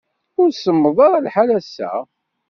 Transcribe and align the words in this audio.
Ur 0.41 0.49
semmeḍ 0.51 0.97
ara 1.05 1.25
lḥal 1.25 1.49
ass-a. 1.59 1.91